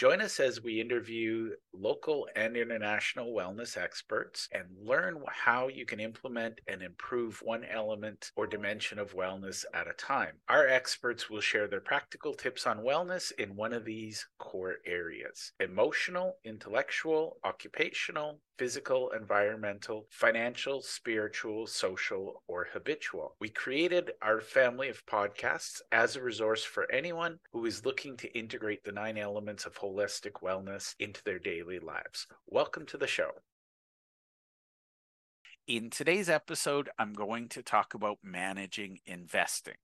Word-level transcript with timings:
Join 0.00 0.22
us 0.22 0.40
as 0.40 0.62
we 0.62 0.80
interview 0.80 1.50
local 1.74 2.26
and 2.34 2.56
international 2.56 3.34
wellness 3.34 3.76
experts 3.76 4.48
and 4.50 4.64
learn 4.82 5.22
how 5.28 5.68
you 5.68 5.84
can 5.84 6.00
implement 6.00 6.58
and 6.66 6.82
improve 6.82 7.42
one 7.42 7.66
element 7.66 8.32
or 8.34 8.46
dimension 8.46 8.98
of 8.98 9.14
wellness 9.14 9.62
at 9.74 9.90
a 9.90 9.92
time. 9.92 10.36
Our 10.48 10.66
experts 10.66 11.28
will 11.28 11.42
share 11.42 11.68
their 11.68 11.82
practical 11.82 12.32
tips 12.32 12.66
on 12.66 12.78
wellness 12.78 13.30
in 13.38 13.54
one 13.56 13.74
of 13.74 13.84
these 13.84 14.26
core 14.38 14.76
areas 14.86 15.52
emotional, 15.60 16.38
intellectual, 16.46 17.36
occupational, 17.44 18.40
physical, 18.60 19.10
environmental, 19.18 20.06
financial, 20.10 20.82
spiritual, 20.82 21.66
social, 21.66 22.42
or 22.46 22.68
habitual. 22.70 23.34
We 23.40 23.48
created 23.48 24.12
our 24.20 24.42
family 24.42 24.90
of 24.90 25.04
podcasts 25.06 25.80
as 25.92 26.14
a 26.14 26.22
resource 26.22 26.62
for 26.62 26.90
anyone 26.92 27.38
who 27.52 27.64
is 27.64 27.86
looking 27.86 28.18
to 28.18 28.38
integrate 28.38 28.84
the 28.84 28.92
nine 28.92 29.16
elements 29.16 29.64
of 29.64 29.78
holistic 29.90 30.42
wellness 30.42 30.94
into 30.98 31.22
their 31.24 31.38
daily 31.38 31.78
lives. 31.78 32.26
Welcome 32.46 32.86
to 32.86 32.96
the 32.96 33.06
show. 33.06 33.30
In 35.66 35.90
today's 35.90 36.28
episode, 36.28 36.88
I'm 36.98 37.12
going 37.12 37.48
to 37.50 37.62
talk 37.62 37.94
about 37.94 38.18
managing 38.22 38.98
investing. 39.06 39.74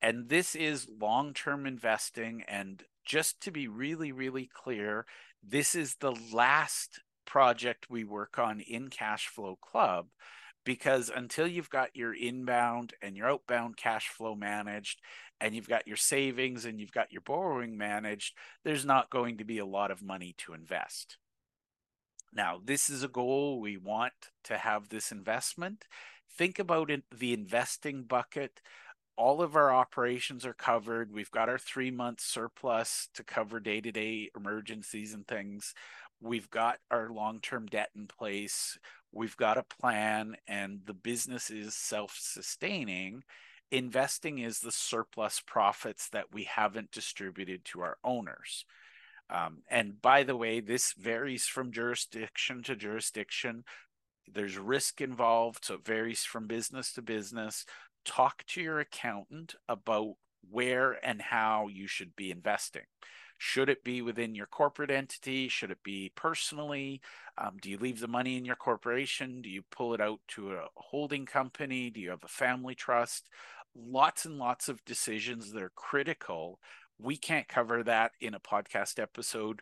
And 0.00 0.28
this 0.28 0.54
is 0.54 0.88
long 1.00 1.32
term 1.34 1.66
investing. 1.66 2.42
And 2.48 2.82
just 3.04 3.40
to 3.42 3.50
be 3.50 3.68
really, 3.68 4.12
really 4.12 4.48
clear, 4.52 5.06
this 5.42 5.74
is 5.74 5.96
the 5.96 6.16
last 6.32 7.00
project 7.24 7.86
we 7.88 8.04
work 8.04 8.38
on 8.38 8.60
in 8.60 8.88
Cash 8.88 9.28
Flow 9.28 9.56
Club 9.60 10.06
because 10.64 11.10
until 11.14 11.46
you've 11.46 11.70
got 11.70 11.96
your 11.96 12.14
inbound 12.14 12.94
and 13.02 13.16
your 13.16 13.30
outbound 13.30 13.76
cash 13.76 14.08
flow 14.08 14.34
managed 14.34 15.00
and 15.40 15.54
you've 15.54 15.68
got 15.68 15.86
your 15.88 15.96
savings 15.96 16.64
and 16.64 16.80
you've 16.80 16.92
got 16.92 17.12
your 17.12 17.22
borrowing 17.22 17.76
managed, 17.76 18.34
there's 18.64 18.84
not 18.84 19.10
going 19.10 19.38
to 19.38 19.44
be 19.44 19.58
a 19.58 19.66
lot 19.66 19.90
of 19.90 20.02
money 20.02 20.34
to 20.38 20.54
invest. 20.54 21.16
Now, 22.32 22.60
this 22.64 22.88
is 22.88 23.02
a 23.02 23.08
goal. 23.08 23.60
We 23.60 23.76
want 23.76 24.12
to 24.44 24.56
have 24.56 24.88
this 24.88 25.12
investment. 25.12 25.84
Think 26.38 26.58
about 26.58 26.90
it, 26.90 27.02
the 27.14 27.32
investing 27.34 28.04
bucket. 28.04 28.60
All 29.16 29.42
of 29.42 29.56
our 29.56 29.72
operations 29.72 30.44
are 30.46 30.54
covered. 30.54 31.12
We've 31.12 31.30
got 31.30 31.48
our 31.48 31.58
three 31.58 31.90
month 31.90 32.20
surplus 32.20 33.08
to 33.14 33.24
cover 33.24 33.60
day 33.60 33.80
to 33.80 33.92
day 33.92 34.30
emergencies 34.36 35.14
and 35.14 35.26
things. 35.26 35.74
We've 36.20 36.50
got 36.50 36.78
our 36.90 37.10
long 37.10 37.40
term 37.40 37.66
debt 37.66 37.90
in 37.96 38.06
place. 38.06 38.78
We've 39.12 39.36
got 39.36 39.58
a 39.58 39.64
plan, 39.64 40.36
and 40.46 40.80
the 40.86 40.94
business 40.94 41.50
is 41.50 41.74
self 41.74 42.16
sustaining 42.18 43.22
investing 43.72 44.38
is 44.38 44.60
the 44.60 44.70
surplus 44.70 45.40
profits 45.44 46.10
that 46.10 46.26
we 46.32 46.44
haven't 46.44 46.92
distributed 46.92 47.64
to 47.64 47.80
our 47.80 47.96
owners. 48.04 48.66
Um, 49.30 49.62
and 49.68 50.00
by 50.00 50.24
the 50.24 50.36
way, 50.36 50.60
this 50.60 50.92
varies 50.92 51.46
from 51.46 51.72
jurisdiction 51.72 52.62
to 52.64 52.76
jurisdiction. 52.76 53.64
There's 54.30 54.58
risk 54.58 55.00
involved, 55.00 55.64
so 55.64 55.74
it 55.74 55.86
varies 55.86 56.22
from 56.22 56.46
business 56.46 56.92
to 56.92 57.02
business. 57.02 57.64
Talk 58.04 58.44
to 58.48 58.60
your 58.60 58.80
accountant 58.80 59.54
about 59.68 60.14
where 60.50 60.98
and 61.04 61.22
how 61.22 61.68
you 61.68 61.86
should 61.86 62.16
be 62.16 62.30
investing. 62.30 62.82
Should 63.38 63.68
it 63.68 63.82
be 63.82 64.02
within 64.02 64.34
your 64.34 64.46
corporate 64.46 64.90
entity? 64.90 65.48
Should 65.48 65.72
it 65.72 65.82
be 65.82 66.12
personally? 66.14 67.00
Um, 67.36 67.56
do 67.60 67.70
you 67.70 67.78
leave 67.78 67.98
the 67.98 68.08
money 68.08 68.36
in 68.36 68.44
your 68.44 68.56
corporation? 68.56 69.42
Do 69.42 69.48
you 69.48 69.62
pull 69.70 69.94
it 69.94 70.00
out 70.00 70.20
to 70.28 70.52
a 70.52 70.66
holding 70.76 71.26
company? 71.26 71.90
Do 71.90 72.00
you 72.00 72.10
have 72.10 72.22
a 72.22 72.28
family 72.28 72.76
trust? 72.76 73.28
lots 73.74 74.24
and 74.24 74.38
lots 74.38 74.68
of 74.68 74.84
decisions 74.84 75.52
that 75.52 75.62
are 75.62 75.72
critical. 75.74 76.58
We 76.98 77.16
can't 77.16 77.48
cover 77.48 77.82
that 77.84 78.12
in 78.20 78.34
a 78.34 78.40
podcast 78.40 78.98
episode, 79.00 79.60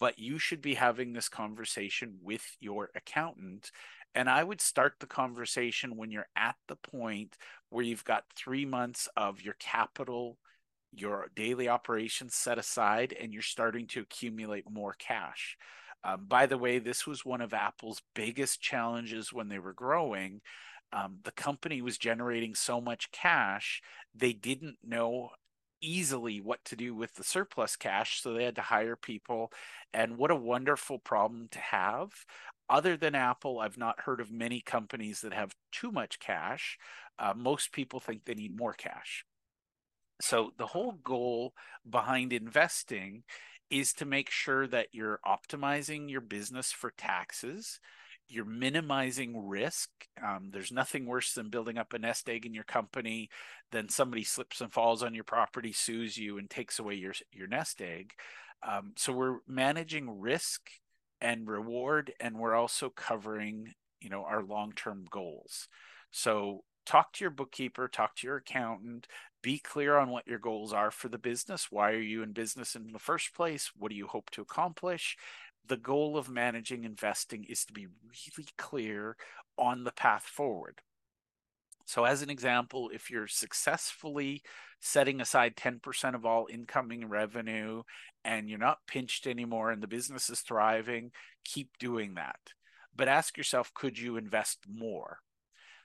but 0.00 0.18
you 0.18 0.38
should 0.38 0.60
be 0.60 0.74
having 0.74 1.12
this 1.12 1.28
conversation 1.28 2.18
with 2.22 2.44
your 2.60 2.90
accountant. 2.94 3.70
And 4.14 4.28
I 4.28 4.44
would 4.44 4.60
start 4.60 4.94
the 5.00 5.06
conversation 5.06 5.96
when 5.96 6.10
you're 6.10 6.28
at 6.36 6.56
the 6.68 6.76
point 6.76 7.36
where 7.70 7.84
you've 7.84 8.04
got 8.04 8.24
three 8.36 8.64
months 8.66 9.08
of 9.16 9.40
your 9.40 9.54
capital, 9.58 10.38
your 10.92 11.28
daily 11.34 11.68
operations 11.68 12.34
set 12.34 12.58
aside, 12.58 13.14
and 13.18 13.32
you're 13.32 13.42
starting 13.42 13.86
to 13.88 14.00
accumulate 14.00 14.70
more 14.70 14.94
cash. 14.98 15.56
Um, 16.04 16.26
by 16.26 16.46
the 16.46 16.58
way, 16.58 16.78
this 16.78 17.06
was 17.06 17.24
one 17.24 17.40
of 17.40 17.54
Apple's 17.54 18.02
biggest 18.14 18.60
challenges 18.60 19.32
when 19.32 19.48
they 19.48 19.58
were 19.58 19.72
growing 19.72 20.42
um, 20.92 21.18
the 21.24 21.32
company 21.32 21.80
was 21.80 21.96
generating 21.96 22.54
so 22.54 22.80
much 22.80 23.10
cash, 23.12 23.82
they 24.14 24.32
didn't 24.32 24.76
know 24.84 25.30
easily 25.82 26.40
what 26.40 26.64
to 26.66 26.76
do 26.76 26.94
with 26.94 27.14
the 27.14 27.24
surplus 27.24 27.76
cash. 27.76 28.22
So 28.22 28.32
they 28.32 28.44
had 28.44 28.56
to 28.56 28.62
hire 28.62 28.96
people. 28.96 29.52
And 29.92 30.16
what 30.16 30.30
a 30.30 30.36
wonderful 30.36 30.98
problem 30.98 31.48
to 31.50 31.58
have. 31.58 32.12
Other 32.70 32.96
than 32.96 33.14
Apple, 33.14 33.58
I've 33.58 33.76
not 33.76 34.00
heard 34.00 34.20
of 34.20 34.30
many 34.30 34.60
companies 34.60 35.20
that 35.20 35.34
have 35.34 35.54
too 35.72 35.92
much 35.92 36.20
cash. 36.20 36.78
Uh, 37.18 37.34
most 37.36 37.72
people 37.72 38.00
think 38.00 38.24
they 38.24 38.34
need 38.34 38.56
more 38.56 38.72
cash. 38.72 39.26
So 40.20 40.52
the 40.56 40.66
whole 40.66 40.92
goal 40.92 41.52
behind 41.88 42.32
investing 42.32 43.24
is 43.70 43.92
to 43.94 44.04
make 44.04 44.30
sure 44.30 44.66
that 44.68 44.88
you're 44.92 45.20
optimizing 45.26 46.08
your 46.08 46.20
business 46.20 46.70
for 46.70 46.92
taxes 46.96 47.80
you're 48.32 48.44
minimizing 48.44 49.46
risk. 49.46 49.90
Um, 50.22 50.50
there's 50.52 50.72
nothing 50.72 51.06
worse 51.06 51.34
than 51.34 51.50
building 51.50 51.76
up 51.76 51.92
a 51.92 51.98
nest 51.98 52.28
egg 52.28 52.46
in 52.46 52.54
your 52.54 52.64
company. 52.64 53.28
Then 53.70 53.88
somebody 53.88 54.24
slips 54.24 54.60
and 54.60 54.72
falls 54.72 55.02
on 55.02 55.14
your 55.14 55.24
property, 55.24 55.72
sues 55.72 56.16
you, 56.16 56.38
and 56.38 56.48
takes 56.48 56.78
away 56.78 56.94
your 56.94 57.14
your 57.32 57.46
nest 57.46 57.82
egg. 57.82 58.12
Um, 58.66 58.92
so 58.96 59.12
we're 59.12 59.38
managing 59.46 60.20
risk 60.20 60.70
and 61.20 61.46
reward, 61.48 62.12
and 62.20 62.38
we're 62.38 62.54
also 62.54 62.88
covering, 62.88 63.74
you 64.00 64.08
know, 64.08 64.24
our 64.24 64.42
long 64.42 64.72
term 64.72 65.04
goals. 65.10 65.68
So 66.10 66.64
talk 66.86 67.12
to 67.14 67.24
your 67.24 67.30
bookkeeper, 67.30 67.88
talk 67.88 68.16
to 68.16 68.26
your 68.26 68.36
accountant, 68.36 69.06
be 69.42 69.58
clear 69.58 69.96
on 69.96 70.10
what 70.10 70.26
your 70.26 70.38
goals 70.38 70.72
are 70.72 70.90
for 70.90 71.08
the 71.08 71.18
business. 71.18 71.68
Why 71.70 71.90
are 71.92 72.00
you 72.00 72.22
in 72.22 72.32
business 72.32 72.74
in 72.74 72.92
the 72.92 72.98
first 72.98 73.34
place? 73.34 73.72
What 73.76 73.90
do 73.90 73.96
you 73.96 74.06
hope 74.06 74.30
to 74.30 74.42
accomplish? 74.42 75.16
The 75.66 75.76
goal 75.76 76.16
of 76.16 76.28
managing 76.28 76.84
investing 76.84 77.44
is 77.48 77.64
to 77.64 77.72
be 77.72 77.86
really 77.86 78.48
clear 78.58 79.16
on 79.56 79.84
the 79.84 79.92
path 79.92 80.24
forward. 80.24 80.80
So, 81.84 82.04
as 82.04 82.22
an 82.22 82.30
example, 82.30 82.90
if 82.92 83.10
you're 83.10 83.26
successfully 83.26 84.42
setting 84.80 85.20
aside 85.20 85.56
10% 85.56 86.14
of 86.14 86.24
all 86.24 86.46
incoming 86.50 87.08
revenue 87.08 87.82
and 88.24 88.48
you're 88.48 88.58
not 88.58 88.86
pinched 88.86 89.26
anymore 89.26 89.70
and 89.70 89.82
the 89.82 89.88
business 89.88 90.30
is 90.30 90.40
thriving, 90.40 91.10
keep 91.44 91.70
doing 91.78 92.14
that. 92.14 92.38
But 92.94 93.08
ask 93.08 93.36
yourself, 93.36 93.72
could 93.74 93.98
you 93.98 94.16
invest 94.16 94.58
more? 94.68 95.18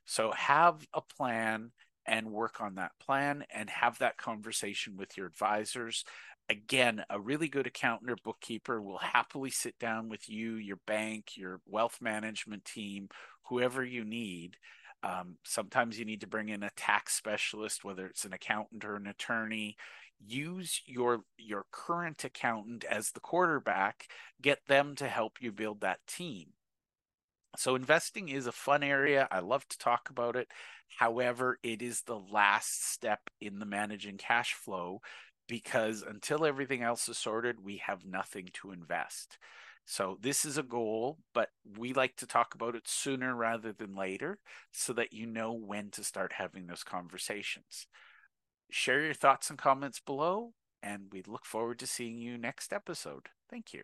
So, 0.06 0.32
have 0.32 0.86
a 0.94 1.02
plan 1.02 1.72
and 2.06 2.32
work 2.32 2.62
on 2.62 2.76
that 2.76 2.92
plan 3.00 3.44
and 3.54 3.70
have 3.70 4.00
that 4.00 4.18
conversation 4.18 4.96
with 4.96 5.18
your 5.18 5.28
advisors 5.28 6.06
again, 6.50 7.04
a 7.10 7.20
really 7.20 7.48
good 7.48 7.68
accountant 7.68 8.10
or 8.10 8.18
bookkeeper 8.24 8.82
will 8.82 9.00
happily 9.00 9.50
sit 9.50 9.78
down 9.80 10.10
with 10.10 10.30
you, 10.30 10.56
your 10.56 10.80
bank, 10.88 11.36
your 11.36 11.60
wealth 11.66 11.98
management 12.02 12.66
team, 12.66 13.10
whoever 13.44 13.84
you 13.84 14.04
need. 14.04 14.58
Um, 15.04 15.36
sometimes 15.44 16.00
you 16.00 16.06
need 16.06 16.22
to 16.22 16.28
bring 16.28 16.50
in 16.50 16.64
a 16.64 16.72
tax 16.76 17.14
specialist, 17.14 17.84
whether 17.84 18.08
it's 18.08 18.26
an 18.26 18.34
accountant 18.34 18.84
or 18.84 18.96
an 18.96 19.08
attorney. 19.08 19.76
Use 20.26 20.82
your 20.86 21.20
your 21.38 21.66
current 21.72 22.24
accountant 22.24 22.84
as 22.86 23.12
the 23.12 23.20
quarterback. 23.20 24.08
Get 24.42 24.60
them 24.68 24.96
to 24.96 25.08
help 25.08 25.34
you 25.40 25.52
build 25.52 25.82
that 25.82 26.00
team. 26.08 26.48
So 27.58 27.76
investing 27.76 28.30
is 28.30 28.48
a 28.48 28.52
fun 28.52 28.84
area. 28.84 29.28
I 29.32 29.40
love 29.40 29.68
to 29.68 29.78
talk 29.78 30.10
about 30.10 30.36
it. 30.36 30.48
However, 30.98 31.60
it 31.64 31.82
is 31.82 32.02
the 32.02 32.20
last 32.20 32.92
step 32.92 33.20
in 33.40 33.60
the 33.60 33.66
managing 33.66 34.18
cash 34.18 34.54
flow 34.54 35.02
because 35.48 36.02
until 36.02 36.46
everything 36.46 36.82
else 36.82 37.08
is 37.10 37.18
sorted, 37.18 37.64
we 37.64 37.78
have 37.78 38.06
nothing 38.06 38.50
to 38.54 38.72
invest. 38.72 39.38
So 39.86 40.18
this 40.22 40.44
is 40.44 40.58
a 40.58 40.64
goal, 40.64 41.18
but 41.34 41.50
we 41.78 41.94
like 41.94 42.18
to 42.18 42.28
talk 42.28 42.54
about 42.54 42.76
it 42.76 42.88
sooner 42.88 43.34
rather 43.34 43.72
than 43.72 43.96
later 43.96 44.40
so 44.72 44.92
that 44.94 45.14
you 45.14 45.26
know 45.26 45.54
when 45.54 45.92
to 45.92 46.04
start 46.04 46.34
having 46.34 46.68
those 46.68 46.84
conversations. 46.84 47.88
Share 48.70 49.02
your 49.02 49.14
thoughts 49.14 49.50
and 49.50 49.58
comments 49.58 50.02
below, 50.02 50.54
and 50.84 51.06
we 51.12 51.24
look 51.26 51.46
forward 51.46 51.80
to 51.80 51.88
seeing 51.88 52.18
you 52.18 52.38
next 52.38 52.74
episode. 52.74 53.30
Thank 53.50 53.74
you. 53.74 53.84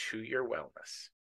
to 0.09 0.21
your 0.23 0.47
wellness. 0.47 1.09